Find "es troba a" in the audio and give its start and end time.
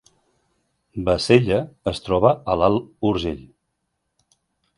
1.91-2.57